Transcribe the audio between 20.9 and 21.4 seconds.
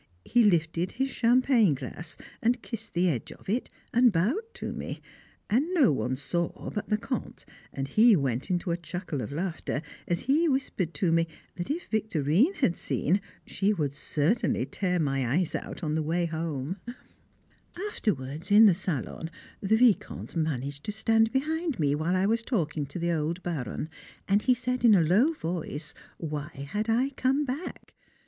stand